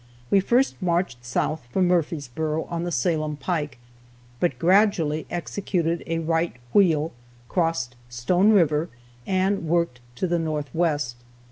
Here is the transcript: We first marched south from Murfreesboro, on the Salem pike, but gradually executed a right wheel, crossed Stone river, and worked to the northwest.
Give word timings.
We 0.31 0.39
first 0.39 0.81
marched 0.81 1.23
south 1.23 1.67
from 1.71 1.87
Murfreesboro, 1.87 2.63
on 2.71 2.85
the 2.85 2.91
Salem 2.91 3.37
pike, 3.37 3.77
but 4.39 4.57
gradually 4.57 5.27
executed 5.29 6.01
a 6.07 6.17
right 6.17 6.55
wheel, 6.73 7.11
crossed 7.47 7.95
Stone 8.09 8.49
river, 8.51 8.89
and 9.27 9.67
worked 9.67 9.99
to 10.15 10.25
the 10.25 10.39
northwest. 10.39 11.17